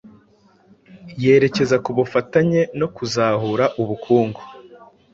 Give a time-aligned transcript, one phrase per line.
[1.23, 4.41] yerekeza ku bufatanye no kuzahura ubukungu.